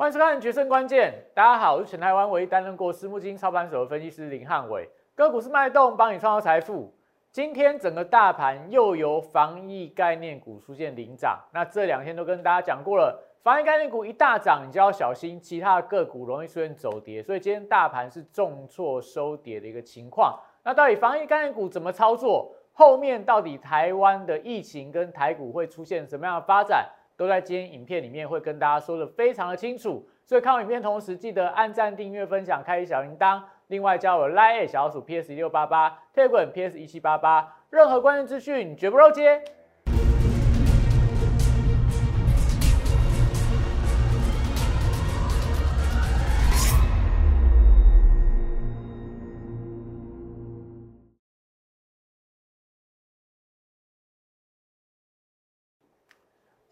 [0.00, 4.88] 欢迎收看《决胜关键》，大家好，我是全台湾唯一担任过私募基金操盘手的分析师林汉伟。
[5.14, 6.90] 个股是脉动，帮你创造财富。
[7.30, 17.22] 今天整个大盘又由防疫概念股出现领涨，那这两天都跟大家讲过了，防疫概念股一大涨，你就要小心其他的个股容易出现走跌。
[17.22, 20.40] 所以今天大盘是重挫收跌的一个情况。
[20.64, 22.50] 那到底防疫概念股怎么操作？
[22.72, 26.88] 后面到底台湾的疫情跟台股会出现什么样的发展？
[27.20, 30.08] 都在今天影片里面会跟大家说的非常的清楚。
[30.24, 33.42] 所以看完影片同时，记得按赞、订阅、分享、开启小铃铛。
[33.66, 39.42] 另外加我 Line 小鼠 PS 一六八八，Telegram PS 一七八八，任何关键资讯绝不漏接。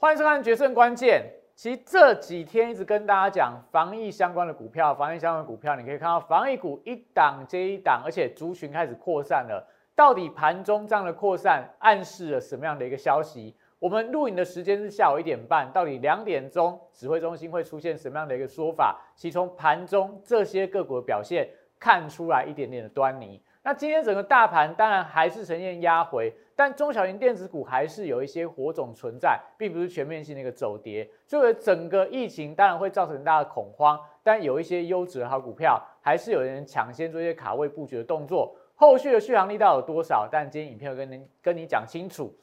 [0.01, 1.25] 欢迎收看《决胜关键》。
[1.57, 9.67] 其实这几天一直跟大家讲防疫相关的股票，防疫相关的股票，你可以看到防疫股一档接一档，而且族群开始扩散了。
[9.97, 13.57] 到底盘中这样的扩散暗示了什么样的一个消息？
[13.81, 18.97] 我们录影的时间是下午一点半，到底两点钟指挥中心会出现什么样的一个说法？
[19.17, 23.43] 其从盘中这些个股的表现看出来一点点的端倪。
[23.65, 26.33] 那今天整个大盘当然还是呈现压回。
[26.59, 31.09] 但中小型电子股还是有一些火种存在，并不是全面性的一个走跌。
[31.25, 38.57] 所以整个疫情当然会造成很大的恐慌，但有一些优质的好股票，还是有人抢先做一些卡位布局的动作。
[38.75, 40.29] 后续的续航力道有多少？
[40.29, 42.35] 但今天影片会跟您跟你讲清楚。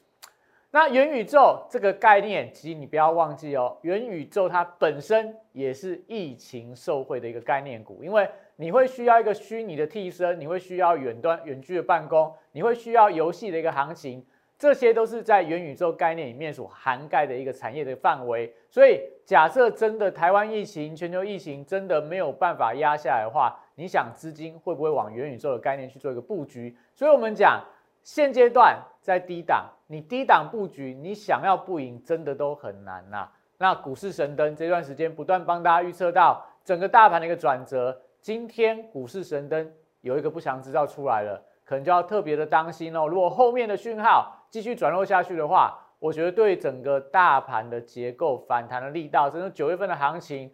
[0.70, 8.26] 那元宇宙这个概念，其实你不要忘记哦，元宇宙它本身也是疫情受惠的一个概念股，因为。
[8.56, 14.24] 你会需要一个虚拟的替身，你会需要远端远距的办公，你会需要游戏的一个行情，
[14.58, 18.50] 这些都是在元宇宙概念里面所涵盖的一个产业的范围。
[18.70, 26.74] 所以，假设真的台湾疫情、全球疫情真的没有办法压下来的话，你想资金会不会往元宇宙的概念去做一个布局？
[26.94, 27.62] 所以我们讲
[28.02, 33.28] 现阶段在低档，你低档布局，你想要不赢，真的都很难呐。
[33.58, 38.00] 那股市神灯这段时间不断帮大家预测到整个大盘的一个转折。
[38.26, 43.06] 今天股市神灯有一个不祥之兆出来了，可能就要特别的当心哦。
[43.06, 50.52] 如果后面的讯号继续转弱下去的话，我觉得对整个大盘的结构反弹的力道，甚至九月份的行情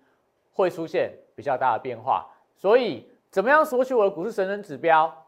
[0.52, 2.26] 会出现比较大的变化。
[2.54, 5.24] 所以，怎么样索取我的股市神灯指标？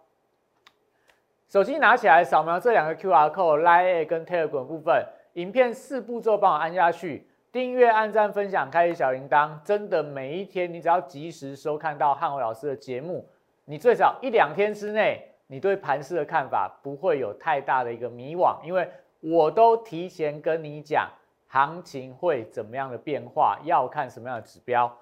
[1.48, 7.26] 手机拿起来扫描这两个 Q R code，Line 跟 Telegram 部分，影片四步骤帮我按下去。
[7.54, 13.24] 订阅、按赞、分享、开启小铃铛，真的每一天，你只要及时收看到汉伟老师的节目，
[13.64, 21.08] 你最少一两天之内，你对盘市的看法不会有太大的一个迷惘，因为我都提前跟你讲
[21.46, 24.92] 行情会怎么样的变化，要看什么样的指标。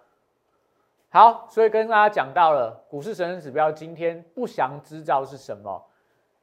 [1.08, 5.82] 好，所以跟大家讲到了股市神人指标，今天不祥之兆是什么？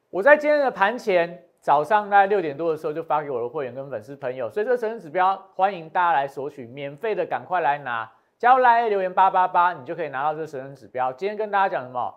[0.10, 1.44] 我在今天的盘前。
[1.62, 11.12] 早上大概六点多的时候就发给我的会员跟粉丝朋友，所以这个成指标欢迎大家来索取，免费的赶快来拿，加入来留言八八八，你就可以拿到这神人指标。
[11.12, 12.16] 今天跟大家讲什么？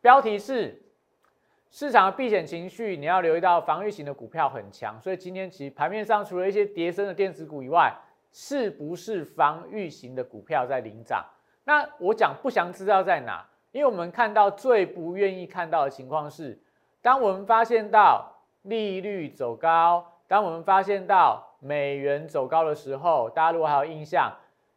[0.00, 0.80] 标题是
[1.72, 7.92] 市场的避险情绪，你要留意到防御型的股票很强，所以今天其实盘面上除了一些跌升的电子股以外，
[8.30, 11.24] 是不是防御型的股票在领涨？
[11.64, 16.56] 那我讲不详知道在哪，因为我们看到最不愿意看到的情况是，
[17.02, 18.30] 当我们发现到。
[18.64, 24.30] 利率走高，当我们发现到美元走高的时候，大家如果还有印象，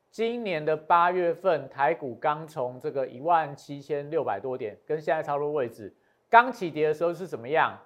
[0.09, 5.93] 今年的八月份台股刚从这个一万七千六百多点，跟现在操作位置
[6.29, 7.77] 刚起跌的时候是怎么样？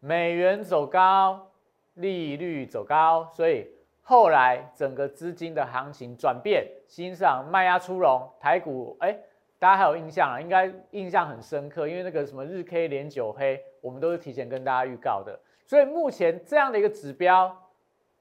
[0.00, 1.50] 美元走高，
[1.94, 3.66] 利率走高，所以
[4.00, 9.18] 后来整个资金的行情转变，欣赏卖压出笼，台股哎。
[9.58, 10.40] 大家还有印象啊？
[10.40, 15.38] 应该印象很深刻，因为那个什么日 K 连九黑，我们都是提前跟大家预告的。
[15.66, 17.54] 所以目前这样的一个指标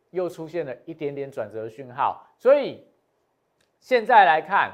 [0.09, 2.22] 又出现了一点点转折讯号。
[2.38, 2.85] 所以
[3.79, 4.73] 现在来看，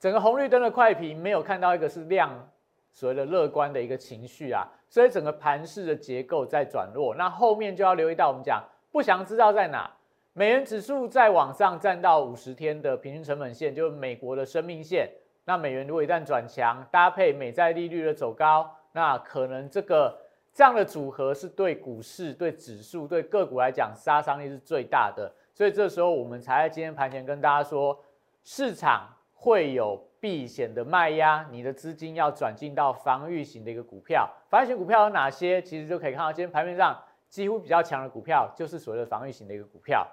[0.00, 2.50] 整个红绿灯的快屏没有看到一个是亮，
[2.92, 4.66] 所谓的乐观的一个情绪啊。
[4.88, 7.14] 所以整个盘势的结构在转弱。
[7.16, 9.90] 那后面就要留意到我们讲不祥之兆在哪？
[10.36, 15.08] 美元指数在往上站到五十天的平均成本线，就是美国的生命线。
[15.44, 20.16] 那美元如果一旦转强，搭配美债利率的走高，那可能这个
[20.52, 25.30] 这样的组合是对股市、对指数、对个股来讲杀伤力是最大的。
[25.52, 28.00] 所以这时候我们才在今天盘前跟大家说，
[28.44, 34.30] 市场会有避险的卖压，你的资金要转进到防御型的一个股票。
[34.48, 35.60] 防御型股票有哪些？
[35.60, 36.96] 其实就可以看到今天盘面上
[37.28, 40.06] 几乎比较强的股票，就是所谓的防御型的一个股票。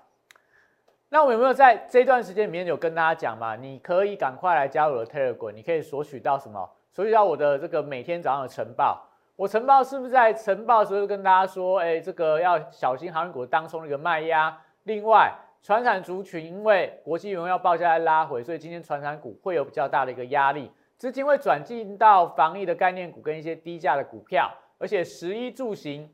[1.10, 3.56] 那我有没有在这段时间里面有跟大家讲嘛？
[3.56, 6.68] 你可以赶快来加入我的 Telegram，你可以索取到什么？
[6.92, 9.08] 所以到我的这个每天早上的晨报。
[9.36, 14.56] 我晨报是不是在晨报的时候就跟大家说，哎，这个要小心航运股当中的一个卖压？
[14.84, 15.34] 另外，
[15.64, 26.08] 船产族群因为国际原油报价在拉回，所以今天船产股会有比较大的一个压力，资金会转进到防疫的概念股跟一些低价的股票，而且食衣住行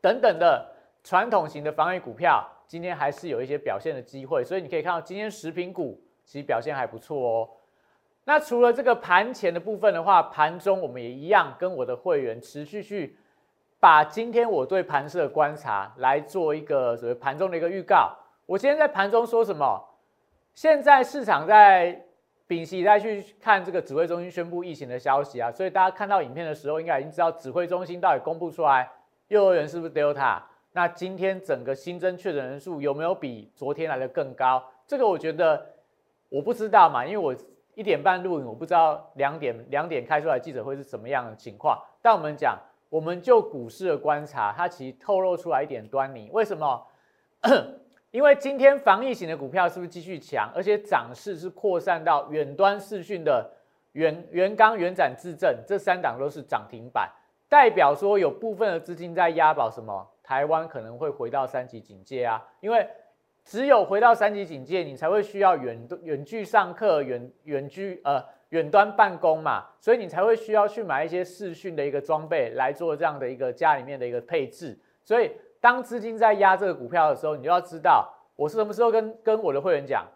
[0.00, 0.70] 等等的
[1.02, 2.48] 传统型的防疫股票。
[2.66, 7.48] 今天还是有一些表现的机会，所以你可以看到今天食品股其实表现还不错哦。
[8.24, 13.16] 那除了这个盘前的部分的话，盘中我们也一样跟我的会员持续去
[13.80, 18.16] 把今天我对盘市的观察来做一个所谓盘中的一个预告。
[18.46, 19.82] 我今天在盘中说什么？
[20.54, 22.04] 现在市场在
[22.46, 28.88] 屏息再去看这个指挥中心宣布疫情的消息啊，所以大家看到影片的时候，应该已经知道指挥中心到底公布出来
[29.28, 30.40] 幼儿园是不是 Delta。
[30.72, 34.62] 那今天整个新增确诊人数有没有比昨天来的更高？
[34.86, 35.66] 这个我觉得
[36.28, 37.34] 我不知道嘛，因为我
[37.74, 41.78] 一点半录影，我不知道两点两点开出来记者会是什么样的情况。
[42.00, 42.58] 但我们讲，
[42.88, 46.28] 我们就股市的观察，它其实透露出来一点端倪。
[46.32, 46.86] 为什么？
[48.12, 53.50] 因为今天防疫型的股票是不是继续强，而且涨势是扩散到远端视讯的
[53.92, 57.10] 元元刚、元展、自证这三档都是涨停板，
[57.48, 60.06] 代表说有部分的资金在押宝什么？
[60.22, 62.86] 台湾可能会回到三级警戒啊，因为
[63.44, 74.78] 只有回到三级警戒，你才会需要远远距上课、远远距呃远端办公嘛，所以你才会需要去买一些视讯的一个装备来做这样的一个家里面的一个配置。
[75.04, 80.06] 所以当资金在压这个股票的时候，你就要知道我是什么时候跟跟我的会员讲，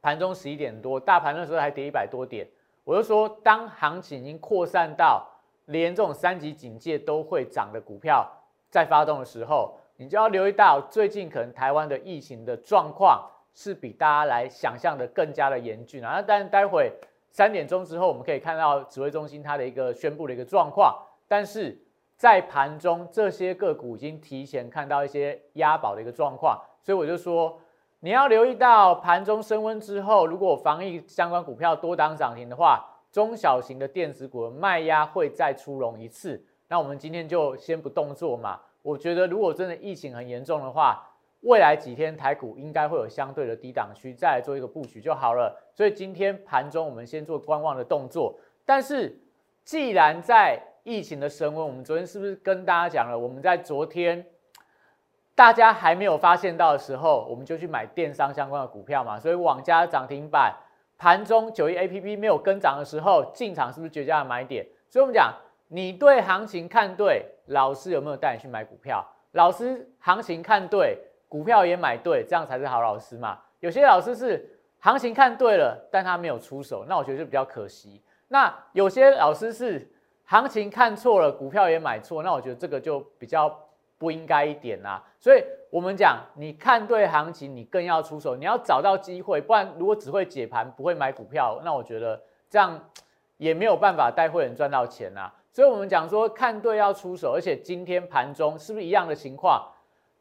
[0.00, 2.48] 盘中十一点多，大盘那时候还跌一百多点，
[2.84, 5.28] 我就说当行情已经扩散到
[5.66, 8.26] 连这种三级警戒都会涨的股票。
[8.70, 16.14] 在发动的时候，你就要留意到，最近可能台湾的疫情的状况是比大家来想象的更加的严峻啊。
[16.14, 16.90] 那但待会
[17.28, 20.96] 三点钟之后，我们可以看到指挥中心它的一个宣布的一个状况。
[21.28, 21.78] 但是
[22.16, 27.60] 在盘中，这些个股已经提前看到一些押宝的一个状况，所以我就说，
[27.98, 32.82] 你要留意到盘中升温之后，如果防疫相关股票多档涨停的话，
[33.12, 36.42] 中小型的电子股的卖压会再出笼一次。
[36.68, 38.58] 那我们今天就先不动作嘛。
[38.82, 41.06] 我觉得如果真的疫情很严重的话，
[41.42, 45.54] 未来几天台股应该会有相对的低档区，再来做一个布局就好了。
[45.74, 48.38] 所以今天盘中我们先做观望的动作。
[48.64, 49.18] 但是
[49.64, 53.18] 既然在疫情的升温，我们昨天是不是跟大家讲了？
[53.18, 54.24] 我们在昨天
[55.34, 59.18] 大家还没有发现到的时候，我们就去买电商相关的股票嘛。
[59.18, 60.54] 所以网家涨停板，
[60.98, 64.66] 盘中九一 A P P 没有跟涨的时候进场，是不是绝佳的买点？
[64.88, 65.34] 所以我们讲。
[65.72, 69.06] 你对行情看对，老师有没有带你去买股票？
[69.32, 73.38] 老师行情看对，股票也买对，这样才是好老师嘛。
[73.60, 78.02] 有些老师是行情看对了，但他没有出手，那我觉得就比较可惜。
[78.26, 79.88] 那有些老师是
[80.24, 83.56] 行情看错了，股票也买错，那我觉得这个就比较
[83.96, 85.00] 不应该一点啦。
[85.20, 92.90] 所以我们讲，你看对行情，你更要出手，你要找到机会，不然如果只会解盘不会买股票，那我觉得这样
[93.36, 95.32] 也没有办法带会员赚到钱啊。
[95.52, 99.66] 所以，我们讲说看对要出手，而且今天盘中是不是一样的情况？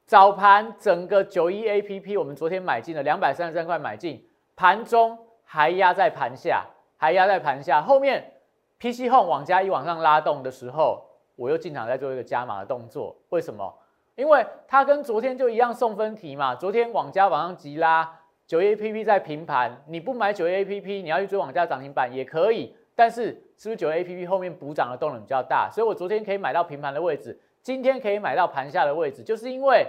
[0.05, 6.65] 早盘整个九一 A P P，我们昨天买进了两百三十三块买进，盘中还压在盘下，
[6.97, 7.79] 还压在盘下。
[7.79, 8.33] 后面
[8.79, 13.15] P C Home 往加一往上拉动的时候，我又进场在做一个加码的动作。
[13.29, 13.71] 为什么？
[14.15, 16.55] 因为它跟昨天就一样送分题嘛。
[16.55, 22.75] 昨天往加往上急拉，九一 A P P 在平盘，你不买九一 A P P，你要去追往加涨停板也可以。
[22.99, 25.69] 但是是不是九 A P P 后面补涨的动能比较大？
[25.71, 29.87] 所以我昨天可以买到平盘的位置，今天可以买到盘下的位置，就是因为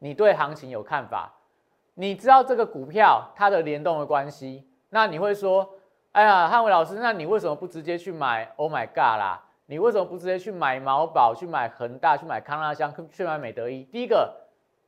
[0.00, 1.32] 你对行情有看法，
[1.94, 5.76] 你知道这个股票它的联动的关系，那你会说，
[6.10, 13.84] 哎呀，汉伟老师，那你为什么不直接去买？Oh my god 啦，你为什么不直接去买毛宝、去买恒大、去买康拉香、去买美德一？
[13.84, 14.34] 第一个，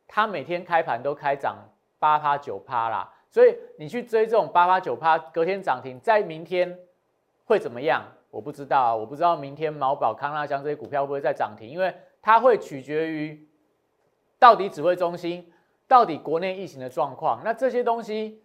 [0.08, 1.58] 它每天开盘都开涨
[2.00, 6.76] 八趴九趴啦，所以你去追这种八趴九趴，隔天涨停，在明天。
[7.50, 8.04] 会怎么样？
[8.30, 11.92] 我不知道啊，我不知道明天毛宝、康纳香这些股票会不会再涨停，因为
[12.22, 13.44] 它会取决于
[14.38, 15.52] 到底指挥中心、
[15.88, 17.42] 到底国内疫情的状况。
[17.44, 18.40] 那这些东西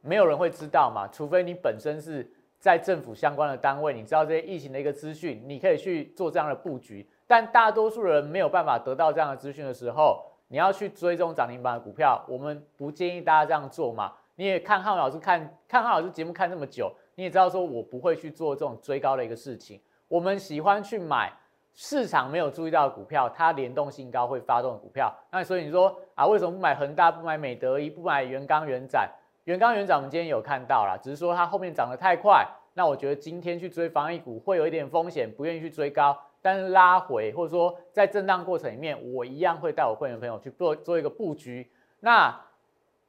[0.00, 1.06] 没有人会知道嘛？
[1.12, 2.26] 除非你本身是
[2.58, 7.06] 在政府相关的单位，你知道这些疫情的一个资讯，你可以去做这样的布局。
[7.26, 14.14] 但大多数人没有办法得到这样的资讯的时候，你要去追踪涨停板的股票，我们不建议大家这样做嘛。
[14.36, 16.90] 你也看汉老师看看汉老师节目看那么久。
[17.14, 19.80] 你也知道，说我不会去做这种追高的一个事情。
[20.08, 21.32] 我们喜欢去买
[21.74, 25.12] 市场没有注意到的股票，它联动性高会发动的股票。
[25.30, 29.10] 那所以你说啊，为什么不买恒大，不买美德一，不买元刚元展？
[29.44, 32.46] 元刚元展我们今天有看到啦，只是说它后面涨得太快。
[32.74, 36.16] 那我觉得今天去追防疫股会有一点风险，不愿意去追高。
[36.40, 41.70] 但是拉回或者说在震荡过程里面，我一样会带我会员朋友去做做一个布局。
[42.00, 42.38] 那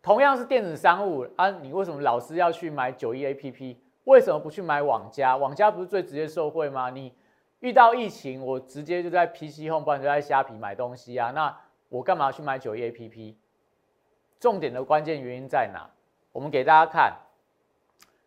[0.02, 3.78] 同样是电子商务啊，你为什么老是要去买九一 A P P？
[4.06, 5.38] 为什么不去买网家？
[5.38, 6.90] 网家不是最直接受惠吗？
[6.90, 7.14] 你
[7.60, 11.32] 遇到疫情，我直接就在 P C Home，不然就在虾皮买东西啊。
[11.32, 11.58] 那
[11.90, 13.38] 我干嘛去买九一 A P P？
[14.40, 15.90] 重点的关键原因在哪？
[16.34, 17.14] 我们给大家看，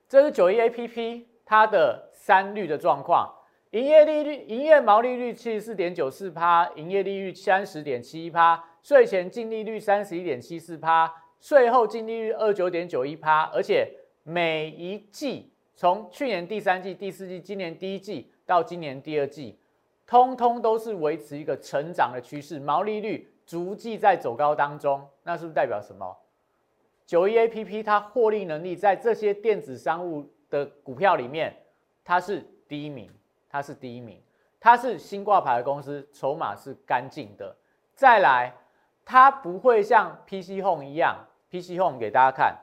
[0.09, 3.33] 这是九一 A P P 它的三率的状况。
[3.73, 13.93] 营业利率、营业毛利率七十四点九四趴，营业利率三十点七一趴，税前净利率三十一点七四趴，税后净利率二九点九一趴，而且
[14.23, 19.59] 每一季从去年第三季、第四季、今年第一季到今年第二季，
[20.07, 26.17] 通通都是维持一个成长的趋势，毛利率逐季在走高当中，那是不是代表什么？
[27.05, 31.55] 九一 A P P 它获利能力在这些电子商务的股票里面，
[32.03, 33.09] 它是第一名。
[33.49, 34.21] 它是第一名，
[34.61, 37.57] 它是新挂牌的公司，筹码是干净的。
[37.95, 38.53] 再来，
[39.03, 42.55] 它不会像 PC Home 一样，PC Home 给大家看，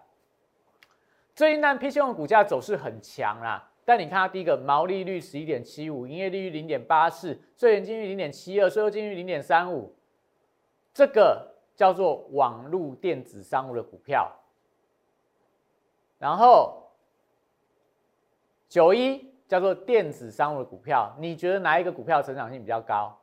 [1.35, 3.71] 最近呢 PC Home 股价走势很强啦。
[3.85, 9.95] 但你看它第一个毛利率十一点七五，营业利率零点八四，税前净率零点七二，税后净率零点三五，
[10.93, 14.31] 这个叫做网络电子商务的股票。
[16.17, 16.91] 然后
[18.69, 19.31] 九一。
[19.45, 23.15] 叫做电子商务的股票，你觉得哪一个股票成长性比较高？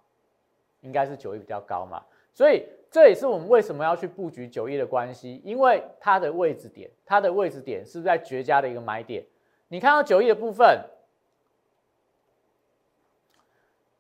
[0.83, 2.00] 应该是九一比较高嘛，
[2.33, 9.25] 所以这也是我们为什么要去布局九一的关系，因为它的位置点，它的位置点是在绝佳的一个买点。
[9.68, 10.85] 你看到九一的部分，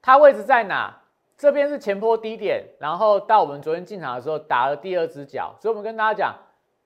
[0.02, 0.96] 它位置在哪？
[1.36, 6.36] 这边是前坡低点，然后到我们昨天进场的时候打了第二只脚，所以我们跟大家讲，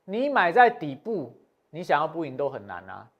[0.04, 1.37] 你买在底部，
[1.70, 3.11] 你想要不赢都很难啊。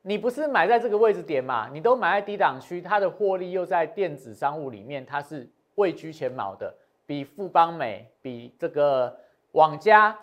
[0.00, 1.68] 你不是买在这个位置点嘛？
[1.70, 6.72] 你都买在低档区，它的获利又在电子商务里面，它是位居前茅的，
[7.06, 9.18] 比富邦美、比这个
[9.52, 10.18] 网家、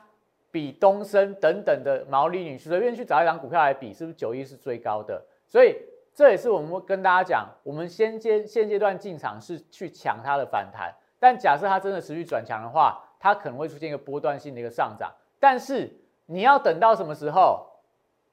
[0.51, 5.23] 比东升等等的毛利，你随便去找一张股票来比，是不是九一是最高的？
[5.47, 5.77] 所以
[6.13, 15.91] 这也是我们跟大家讲，我们先阶现阶段进场是去抢它的反弹，但假设它真的持续转强的话，它可能会出现一个波段性的一个上涨，但是
[16.25, 17.67] 你要等到什么时候？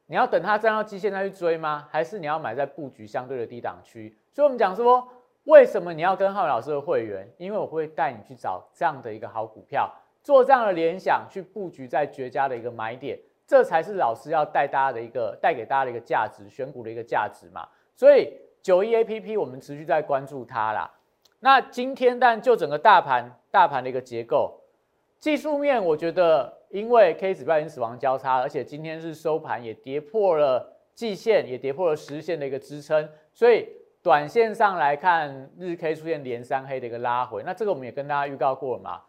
[0.06, 1.86] 你要等它站到基线再去追吗？
[1.88, 4.12] 还是你要买在布局相对的低档区？
[4.32, 5.06] 所以，我们讲说，
[5.44, 7.28] 为什么你要跟浩老师的会员？
[7.38, 9.92] 因为我会带你去找这样的一个好股票，
[10.22, 17.68] 做这样的联想，去布局在绝佳的一个买点，这才是老师要带大家的一个带给大家的一个价值，选股的一个价值嘛。
[17.94, 18.32] 所以，
[18.62, 20.90] 九一 A P P 我们持续在关注它啦。
[21.40, 24.60] 那今天，但就整个大盘大盘的一个结构，
[25.18, 26.58] 技术面，我觉得。
[26.70, 33.68] 因为 K 指标已经死亡交叉，而且今天是收盘也跌破了季线，也跌破了十日线的一个支撑，所以
[34.02, 37.42] 短线上来看，日 K 出现连三黑的一个拉回。
[37.44, 39.00] 那这个我们也跟大家预告过了嘛，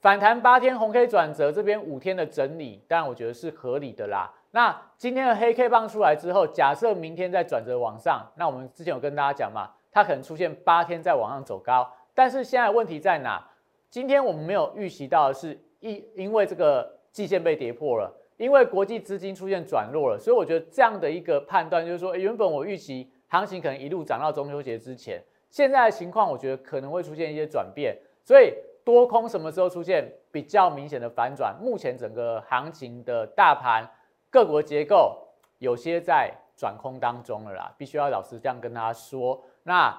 [0.00, 4.32] 反弹八天红 K 转折，这边五天的整理，当然我觉得是合理的啦。
[4.50, 13.44] 那今天的黑 K 棒出来之后，假设明天再转折往上，那我们之前有跟大家讲嘛，它可能出现八天再往上走高，但是现在问题在哪？
[13.90, 16.96] 今天我们没有预习到的是，因因为这个。
[17.10, 28.54] 季线被跌破了，因为国际资金出现转弱了，所以我觉得这样的一个判断就是说，原本我预期行情可能一路涨到中秋节之前，现在的情况我觉得可能会出现一些转变，所以
[28.84, 31.54] 多空什么时候出现比较明显的反转？
[31.60, 33.88] 目前整个行情的大盘
[34.30, 39.40] 各国结构有些在转空当中了啦，必须要老实这样跟大家说。
[39.62, 39.96] 那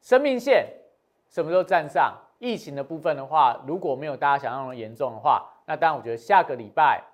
[0.00, 0.66] 生命线
[1.28, 2.16] 什么时候站上？
[2.40, 5.46] 疫情的部分的话，如果没有大家想象中严重的话。
[5.66, 7.04] 那当然，我觉得下个礼拜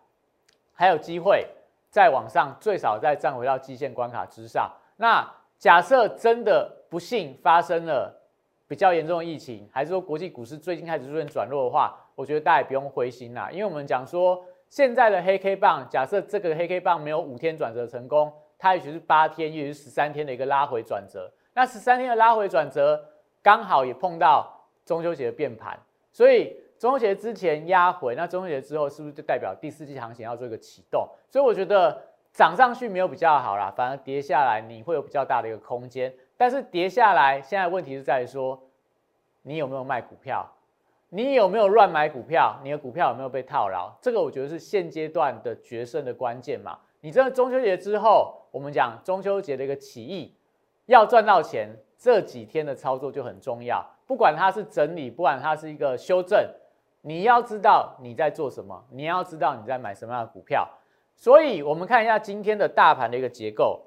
[0.72, 1.44] 还有机会
[1.90, 4.70] 再往上，最少再站回到基线关卡之上。
[4.96, 5.26] 那
[5.58, 8.14] 假设真的不幸发生了
[8.66, 13.50] 比较严重的疫情，还是说国际股市最近开始出现转弱的话，我觉得大家也不用灰心啦。
[13.50, 21.32] 因为我们讲说现在的黑 K 棒，假设这个黑 K 棒没有五天转折成功，它也许是八天，也许是十三天的一个拉回转折。
[21.54, 23.02] 那十三天的拉回转折
[23.42, 24.50] 刚好也碰到
[24.84, 25.78] 中秋节的变盘，
[26.12, 26.56] 所以。
[26.78, 31.08] 中秋节之前压回，那中秋节之后是不是就代表第四季行情要做一个启动？
[31.26, 31.98] 所以我觉得
[32.36, 36.12] 涨上去没有比较好啦，反而跌下来你会有比较大的一个空间。
[36.36, 38.60] 但是跌下来，现在问题是在于说，
[39.40, 40.46] 你有没有卖股票？
[41.08, 42.54] 你有没有乱买股票？
[42.62, 43.90] 你的股票有没有被套牢？
[44.02, 46.78] 这个我觉得是现阶段的决胜的关键嘛。
[47.00, 50.36] 你真的中秋节之后，我们讲中秋节的一个起义，
[50.84, 56.46] 要赚到钱，这几天的操作就很重要，不管它是整理，不管它是一个修正，
[57.00, 60.68] 你要知道你在做什么，你要知道你在买什么样的股票。
[61.16, 63.82] 所以，我们看一下今天的大盘的一个结构。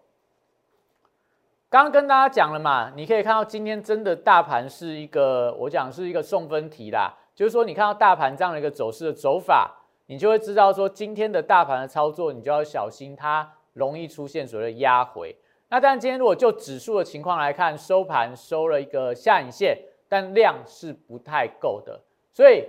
[1.69, 9.71] 刚刚跟大家讲了嘛，你可以看到今天真的大盘是一个，我讲是一个送分题啦，就是说你看到大盘这样的一个走势的走法，
[10.07, 15.36] 你就会知道说今天的大盘的操作，你就要小心它容易出现所谓的压回。
[15.69, 22.01] 那当然，今天如果就指数的情况来看，收盘收了一个下影线，但量是不太够的，
[22.33, 22.65] 所以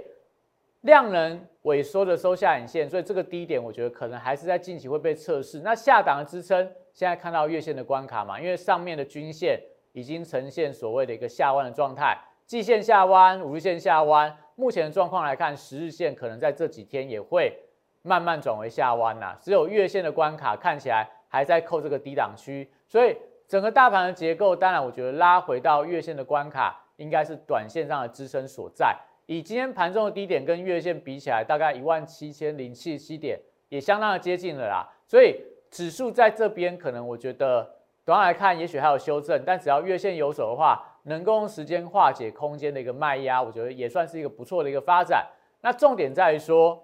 [0.83, 5.61] 量能萎缩的收下影线，所以这个低点我觉得可能还是在近期会被测试。
[5.61, 6.59] 那下档的支撑，
[6.93, 9.61] 现在看到月线的关卡嘛，因为上面的均线
[9.93, 17.53] 已经呈现所谓的一个下弯的状态，季线下弯，五日线下弯，目前的状况来看，十日线可能在这几天也会
[18.01, 22.71] 慢慢转为下弯呐，只有月线的关卡看起来还在扣这个低档区。
[22.89, 23.15] 所以
[23.47, 28.97] 整个大盘的结构，当然我觉得拉回到月线的关卡，应该是短线上的支撑所在。
[29.31, 34.85] 以今天盘中的低点跟月线比起来，大概一万七千零七十七点，也相当的接近了啦。
[35.07, 45.25] 所以指数在这边，可能我觉得短来看，也许还有修正，但只要月线有手的话，能够用时间化解空间的一个卖压，我觉得也算是一个不错的一个发展。
[45.61, 46.83] 那重点在于说，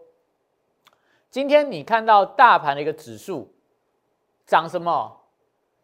[1.29, 3.53] 今天你看到大盘的一个指数
[4.47, 5.21] 涨什么？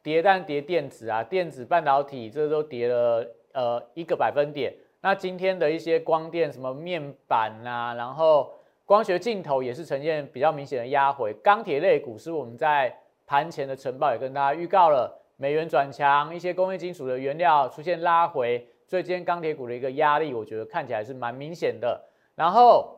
[0.01, 4.73] 跌但跌电子啊，电子半导体这都跌了呃一个百分点。
[5.03, 8.53] 那今天的一些光电什么面板啊，然后
[8.87, 11.35] 光学镜头也是呈现比较明显的压回。
[11.43, 22.01] 钢铁类股是我们在盘前的晨报也跟大家预告了，美元转强，一些工业金属的原料出现拉回，所以今天钢铁股的一个压力，我觉得看起来是蛮明显的。
[22.35, 22.97] 然后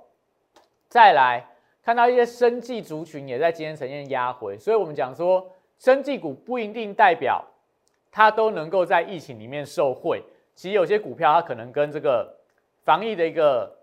[0.88, 1.44] 再来
[1.82, 5.50] 看到一些生技族群也在今天呈现压回，所以我们讲说。
[5.76, 7.44] 生技股不一定代表
[8.12, 10.22] 它都能够在疫情里面受惠，
[10.54, 12.34] 其实有些股票它可能跟这个
[12.84, 13.76] 防疫的一个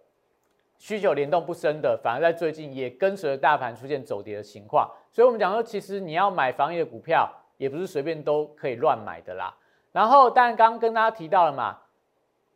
[0.77, 4.89] 需求联动不深的，反而在最近也跟随着大盘出现走跌的情况。
[5.11, 9.55] 所以，我们讲说，其实你要买防疫的股票，也不是随便都可以乱买的啦。
[9.91, 11.77] 然后，但刚刚跟大家提到了嘛，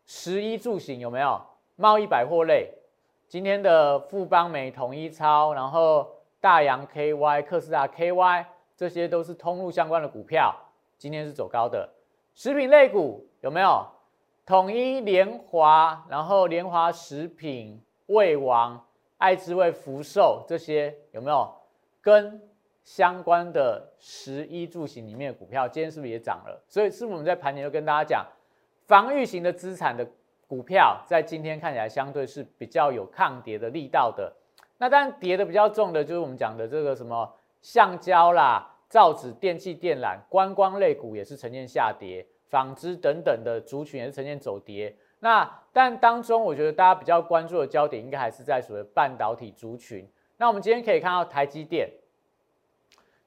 [0.05, 1.41] 十一住行有没有
[1.75, 2.71] 贸易百货类？
[3.27, 8.45] 今天的富邦美、统一超，然后大洋 KY、克斯达 KY。
[8.77, 10.53] 这些都是通路相关的股票，
[10.97, 11.89] 今天是走高的。
[12.33, 13.85] 食品类股有没有？
[14.45, 18.85] 统一、联华，然后联华食品、味王、
[19.17, 21.51] 爱之味、福寿这些有没有？
[21.99, 22.39] 跟
[22.83, 26.63] 相关的十一住行里面的股票，今天是不是也涨了？
[26.67, 28.23] 所以是不是我们在盘前就跟大家讲，
[28.85, 30.07] 防御型的资产的
[30.47, 34.31] 股票，在今天看起来相对是比较有抗跌的力道的。
[34.77, 37.33] 那当然跌的比较重的，就是我们讲的这个什么？
[37.63, 44.95] 橡胶啦、造纸、电器电缆、观光类股也是呈现下跌，纺织等等的族群也是呈现走跌。
[45.19, 50.07] 那但当中，我觉得大家比较关注的焦点，应该还是在所谓半导体族群。
[50.37, 51.89] 那我们今天可以看到台积电，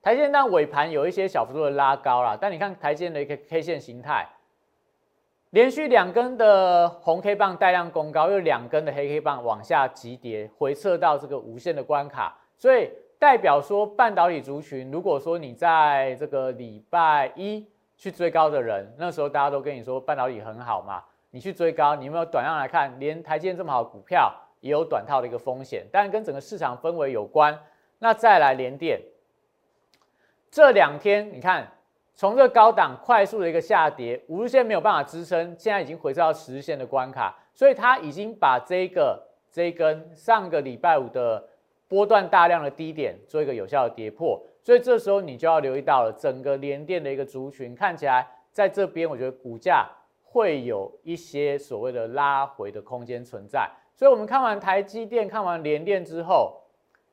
[0.03, 4.29] 台积电但尾盘有一些小幅度的拉高啦，但你看台积电的一个 K 线形态，
[5.51, 12.91] 连续两根的红 K 棒带量攻高，又两根的黑 K 棒往下急跌，回撤到这个无限的关卡，所以。
[13.21, 17.67] 代表说，半导体族群，如果说你在这个礼拜一
[17.99, 27.59] 去追高的人，那时候大家都跟你说半导体很好嘛，你去追高，你有没有短量来看，连台积电这么好的股票也有短套的一个风险，但跟整个市场氛围有关。
[27.99, 29.03] 那再来连电，
[30.49, 31.67] 这两天你看，
[32.15, 41.45] 从这个高档快速的一个下跌，五日线没有办法支撑，现在已经回到十日线的关卡，所以它已经把这个这一根上个礼拜五的。
[41.91, 49.89] 波段大量的低点做一个有效的跌破，所以这时候你就要留意到了整个连电的一个族群看起来在这边，我觉得股价
[50.23, 53.67] 会有一些所谓的拉回的空间存在。
[53.95, 56.61] 所以，我们看完台积电、看完联电之后，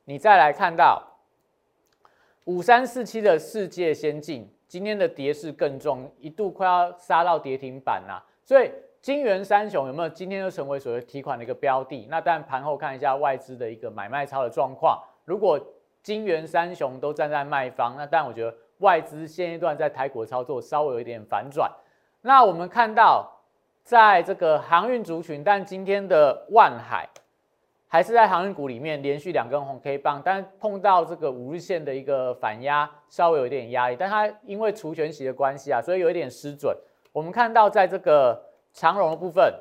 [0.04, 1.02] 你再来看到
[2.44, 8.22] 五三四七的世界先进，今天的跌势更重，一度快要杀到跌停板呐。
[8.44, 8.70] 所以。
[9.00, 12.08] 金元三雄有没有今天就成为所谓提款的一个标的？
[12.10, 15.00] 那但盘后看一下外资的一个买卖超的状况。
[15.26, 15.60] 如果
[16.06, 21.68] 金元三雄都站在卖方，那但我觉得外资现阶段在台股的操作稍微有一点反转。
[22.22, 23.28] 那我们看到
[23.82, 27.10] 在这个航运族群，但今天的万海
[27.88, 33.96] 还是在航运股里面连续两根红 K 棒，但碰到这个五日线的一个反压，稍微有一点压力。
[33.98, 36.78] 但它因为除权息的关系啊，所以有一点失准。
[37.12, 38.40] 我们看到在这个
[38.74, 39.52] 长荣的部分，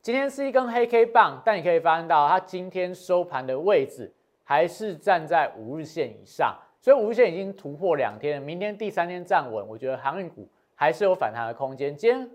[0.00, 4.14] 今天是一根黑 K 棒，但你可以发现到它今天收盘的位置
[4.48, 11.94] 还是站在五日线以上，所以五日线已经突破两天，明天第三天站稳，我觉得航运股还是有反弹的空间。
[11.94, 12.30] 今天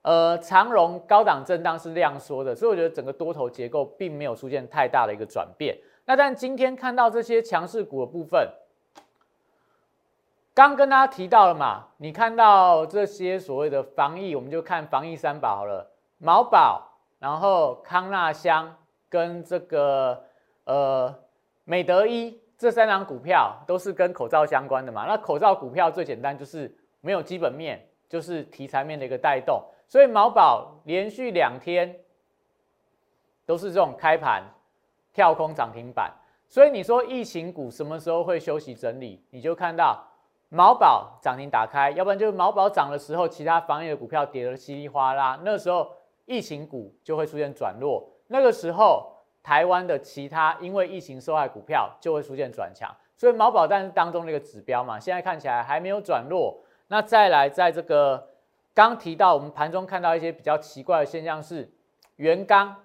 [0.00, 5.76] 呃长荣高档震荡是量缩的，所以我觉得整个多头结构并没有出现太大的一个转变。
[6.06, 8.48] 那但今天看到这些强势股的部分，
[10.54, 18.74] 刚跟大家提到了嘛，你看到这些所谓的防疫，我们就看防疫三宝好了，毛宝，然后康纳香
[19.10, 20.24] 跟这个
[20.64, 21.14] 呃
[21.64, 25.06] 美德一这三档股票都是跟口罩相关的嘛。
[25.06, 31.94] 那口罩股票最简单就是没有基本面，就是题材面的一个带动，所以毛宝连续两天
[33.44, 34.42] 都是这种开盘。
[35.12, 36.08] 跳空涨停板，
[36.48, 39.20] 所以你说疫情股什么时候会休息整理？
[39.30, 40.00] 你就看到
[40.50, 45.90] 毛宝涨停打开，要不然就是毛宝涨的时候，其他行业的股票跌得稀里哗啦，那时候
[46.26, 49.12] 疫情股就会出现转弱，那个时候
[49.50, 56.62] 台湾的其他因为疫情受害股票就会出现转强，所以毛宝但是当中的一个指标嘛，现在看起来还没有转弱。
[56.86, 58.28] 那再来，在这个
[58.72, 61.68] 刚提到我们盘中看到一些比较奇怪的现象是
[62.14, 62.76] 元刚。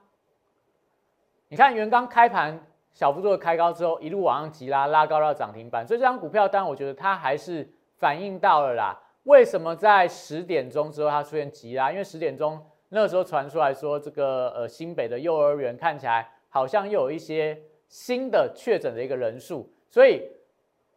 [1.50, 2.60] 你看元刚开盘
[2.92, 9.00] 小幅度的开高之后，一路往上急拉，拉高到涨停板，所以这张股票，当然我觉得它还是反映到了啦。
[9.26, 11.92] 为什么在十点钟之后它出现急拉？
[11.92, 20.26] 因为十点钟那个时候传出来说，这个呃新北的幼儿园看起来好像又有一些新的确诊的一个人数，所以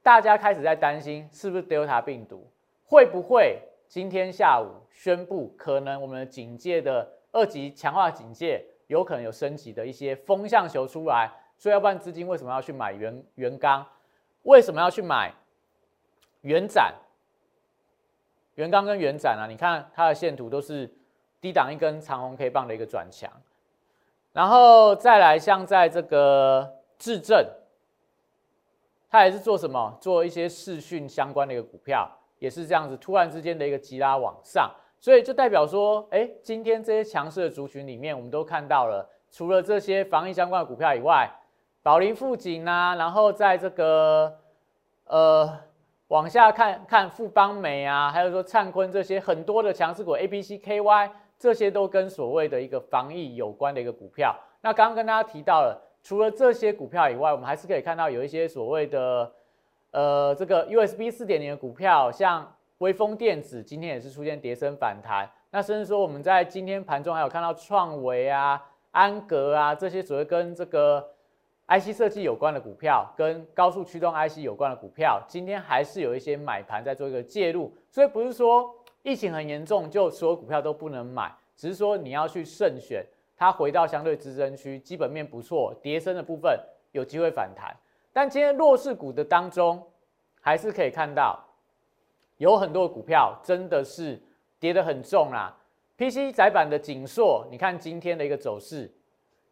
[0.04, 2.48] 大家开始在担心是不是 Delta 病毒，
[2.84, 8.64] 会不会今天下午宣布可能我们警戒的二级强化警戒？
[8.86, 13.84] 有可能有升级的一些风向球出来，所以要不然资金为什么要去买原原钢？
[14.44, 15.34] 为什么要去买
[16.42, 16.94] 原展？
[18.54, 20.88] 原钢跟原展啊，你看它的线图都是
[21.40, 23.28] 低档一根长红 K 棒的一个转强，
[24.38, 27.44] 然后再来像在这个智正，
[29.10, 29.98] 它也是做什么？
[30.00, 34.72] 做一些视讯相关的一个股票，也是这样子，突然之间的一个急拉往上。
[35.00, 41.28] 所以就代表说，哎，今天这些强势的族群里面，我们都看到了，除了这些防疫相关的股票以外，
[41.82, 44.38] 宝林富锦啊，然后在这个
[45.06, 45.52] 呃
[46.06, 54.34] 往下看看富邦美啊，还有说灿坤这些很多的强势股，A、B、C、K、Y 这些都跟所谓的一个防疫有关的一个股票。
[54.60, 59.32] 那刚刚跟大家提到了，除了这些股票以外，我们还是可以看到有一些所谓的
[59.92, 62.54] 呃这个 USB 四点零的股票，像。
[62.78, 71.04] 微风电子今天也是出现跌升反弹，那甚至说我们在今天盘中还有看到创维啊、安格啊这些所谓跟这个
[71.66, 78.72] IC 设计有关的股票，跟高速驱动 IC 有关的股票，今天还是有一些买盘在做一个介入，所以不是说
[79.08, 83.02] 疫情很严重就所有股票都不能买，只是说你要去慎选，
[83.34, 86.60] 它回到相对支撑区，基本面不错，跌升的部分
[86.92, 87.74] 有机会反弹，
[88.12, 89.82] 但今天弱势股的当中，
[90.42, 91.42] 还是可以看到。
[92.36, 94.16] 有很多股票真的是
[94.60, 95.56] 跌得很重啦
[95.96, 98.88] ，PC 窄板的锦硕，你看今天的一个走势，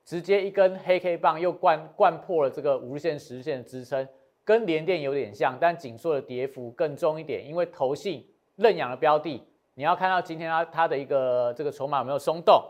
[0.05, 4.07] 直接一根黑 K 棒又灌灌破了这个五日线、十日线的支撑，
[4.45, 8.25] 跟联电有点像，但锦硕的跌幅更重一点，因为投信
[8.57, 9.43] 认养的标的，
[9.75, 12.63] 你要看到今天它它的一个这个筹码有没有松动，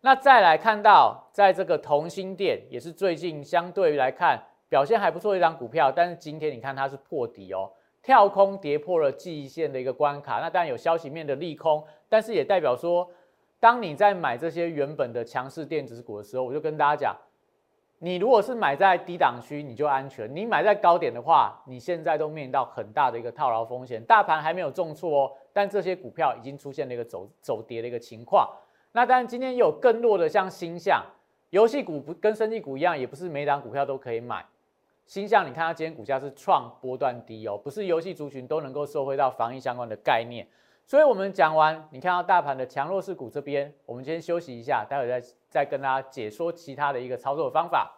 [0.00, 7.70] 那再来看到在这个同心店也是最近相对于来看表现还不错一张股票，但是今天你看它是破底哦。
[8.02, 13.10] 跳空跌破了记忆线的一个关卡，那当然有消息面的利空，但是也代表说，
[13.58, 17.16] 当你在买这些原本的强势电子股的时候，我就跟大家讲，
[17.98, 24.02] 你如果是买在低档区，你就安全；你买在高点的话，你现在都面临到很大的一个套牢风险。
[24.04, 28.48] 大盘还没有重挫哦，但这些股票已经出现了一个走走跌的一个情况。
[28.92, 31.02] 那当然今天有更弱的，像星象
[31.50, 34.44] 游戏股不跟生技股一样，也不是每档股票都可以买。
[35.06, 40.46] 星象，你看它今天股价是创波段低哦，不是游戏族群都能够受惠到防疫相关的概念。
[40.84, 45.20] 所以，我们讲完，你看到大盘的强弱势股这边，我们先休息一下，待会再
[45.56, 47.90] 再跟大家解说其他的一个操作方法。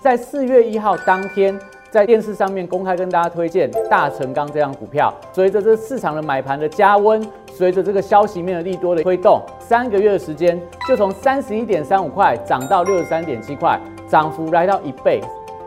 [0.00, 1.56] 在四月一号当天，
[1.88, 13.80] 在电视上面公开跟大家推荐大成钢这样股票，随着这市场的买盘的加温，随着这个消息面的利多的推动，三个月的时间就从三十一点三五块涨到六十三点七块。
[14.08, 15.20] 涨幅来到一倍，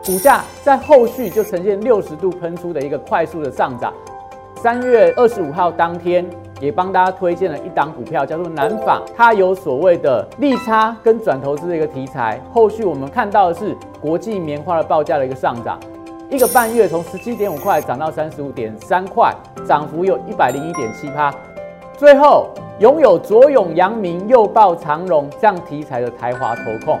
[0.04, 3.94] 股价在后续就呈现六十度喷出的一个快速的上涨。
[4.62, 6.24] 三月二十五号当天，
[6.60, 12.40] 也帮大家推荐了一档股票，叫做南纺，它有所谓的利差跟转投资的一个题材。
[12.52, 15.80] 后续我们看到的是国际棉花的报价的一个上涨，
[16.30, 19.34] 一个半月从十七点五块涨到三十五点三块，
[19.66, 21.34] 涨幅有一百零一点七趴。
[21.96, 22.46] 最后
[22.78, 27.00] 拥有左永、阳明、右抱长荣这样题材的台华投控。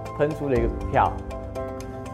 [0.17, 1.11] 喷出的一个股票。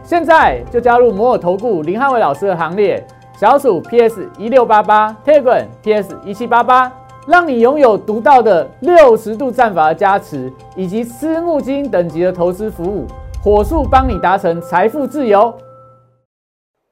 [0.03, 3.05] 现在就加入摩尔投顾林汉伟老师的行列，
[3.35, 6.91] 小鼠 PS 一六八八，Telegram PS 一七八八。
[7.27, 13.05] 让你拥有独到的六十度战法的加持，以及私募基金等级的投资服务，
[13.43, 15.53] 火速帮你达成财富自由。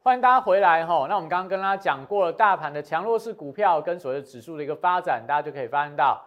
[0.04, 1.06] 欢迎大家回来哈。
[1.08, 6.22] 那我们刚刚跟大家讲过了大盘的强弱势股票跟所谓的指数的一个发展，大家就可以发现到，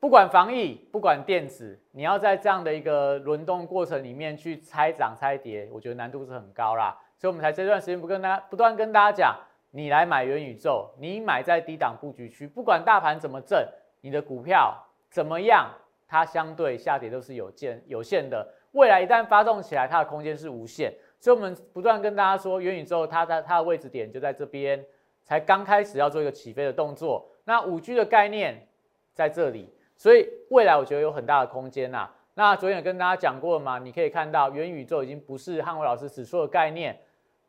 [0.00, 6.98] 不管防疫，不管电子，你要在这样的一个轮动过程里面去猜涨猜跌，我觉得难度是很高啦。
[7.18, 9.36] 所以我们才这段时间不跟大家不断跟大家讲。
[9.72, 13.64] 你来买元宇宙，你买在低档布局区，不管大盘怎么震，
[14.00, 14.76] 你的股票
[15.08, 15.70] 怎么样，
[16.08, 18.44] 它相对下跌都是有限有限的。
[18.72, 20.92] 未来一旦发动起来，它的空间是无限。
[21.20, 24.84] 所以，我们不断跟大家说，元宇宙它的它的位置点就在这边，
[25.22, 27.30] 才刚开始要做一个起飞的动作。
[27.44, 28.66] 那五 G 的概念
[29.14, 32.08] 在这里，所以未来我觉得有很大的空间呐。
[32.32, 36.98] 那昨天也跟大家讲过了嘛，你可以看到元宇宙已经不是汉伟老师只说的概念，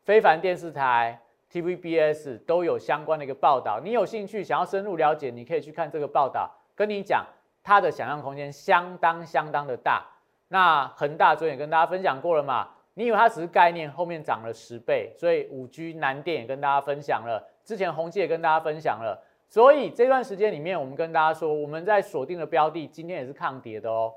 [0.03, 1.17] 非凡电视台。
[1.49, 6.51] TVBS 都有相关的一个报道，你有兴趣想要深入了解，你可以去看这个报道。
[6.75, 7.25] 跟你讲，
[7.63, 10.05] 它的想象空间相当相当的大。
[10.49, 12.67] 那恒大昨天也跟大家分享过了嘛？
[12.95, 19.17] 你以为它只是概念，后面涨了十倍，所以五 G 南电也跟大家分享了，之前宏基也跟大家分享了。
[19.51, 24.13] 所以这段时间里面，我们跟大家说，我们在锁定的标的，今天也是抗跌的哦。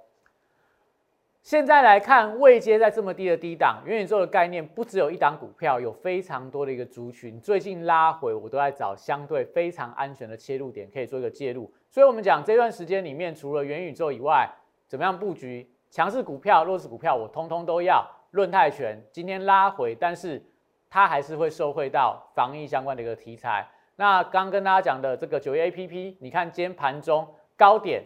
[1.42, 7.40] 现在来看，未接在这么低的低档，元宇宙的概念不只有一档股票，有非常多的一个族群。
[7.40, 11.68] 最近拉回，我都在找相对非常安全的切入点，可以做一个介入。
[11.90, 14.48] 所以，我们讲这段时间里面，除了元宇宙以外，
[14.86, 18.08] 怎么样布局强势股票、弱势股票，我通通都要。
[18.30, 20.40] 论泰拳今天拉回，但是
[20.88, 23.68] 它还是会受惠到防疫相关的一个题材。
[23.96, 27.26] 那刚跟大家讲的这个九月 A P P，你看今天盘中
[27.56, 28.02] 高点。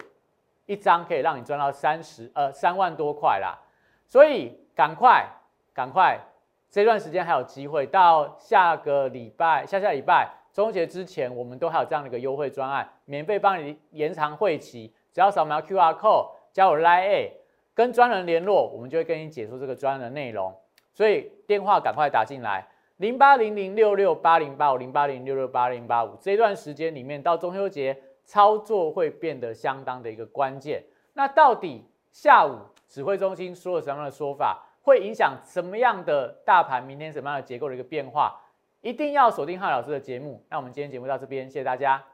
[0.66, 3.58] 一张可以让你赚到三十呃三万多块啦，
[4.06, 5.26] 所以赶快
[5.72, 6.20] 赶快，
[6.68, 17.32] 这段时间还有机会，到下个礼拜下下礼拜中秋节之前，我们都还有这样的一个优惠专案，免费帮你延长会期，只要扫描 Q R code 加我 Line A
[17.72, 20.54] 跟专人联络，我们就会跟你解说这个专案的内容。
[20.92, 22.66] 所以电话赶快打进来，
[22.98, 27.96] 零八零零六六八零八五零八零六六八零八五，这段时间里面到中秋节。
[28.30, 30.84] 操作会变得相当的一个关键。
[31.14, 31.82] 那到底
[32.12, 36.84] 下午指挥中心说了什么样的说法，会影响什么样的大盘？
[36.84, 38.38] 明天什么样的结构的一个变化？
[38.82, 40.44] 一定要锁定汉老师的节目。
[40.50, 42.04] 那我们今天节目到这边，谢谢大家。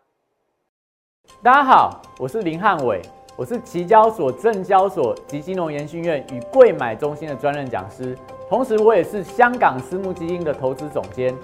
[1.42, 3.02] 大家好，我是林汉伟，
[3.36, 8.16] 我是期交所、证交所及金融研训院与贵买中心的专任讲师，
[8.54, 11.34] 同时我也是香港私募基金的投资总监，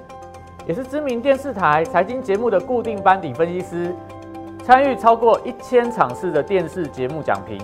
[0.64, 3.92] 也是知名电视台财经节目的固定班底分析师。
[4.62, 7.58] 参与超过一千场次的电视节目讲评，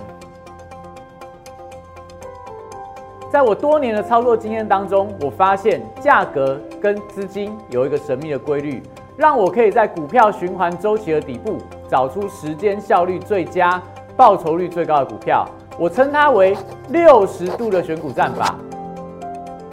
[3.31, 8.83] 在我多年的操作经验当中，我发现价格跟资金有一个神秘的规律，
[9.15, 11.57] 让我可以在股票循环周期的底部
[11.87, 13.81] 找出时间效率最佳、
[14.17, 15.47] 报酬率最高的股票。
[15.79, 16.53] 我称它为
[16.89, 18.53] 六十度的选股战法。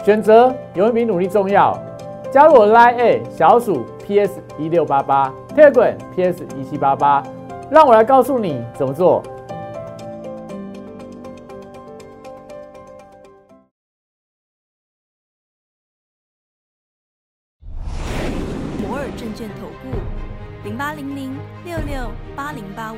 [0.05, 1.75] 选择永远比努力重要。
[2.31, 5.33] 加入我 Line A 小鼠 PS 一六八八。
[5.55, 7.23] Telegram PS 一七八八，
[7.71, 9.23] 让我来告诉你怎么做。
[18.79, 19.97] 摩尔证券投顾
[20.65, 22.97] 零八零零六六八零八五。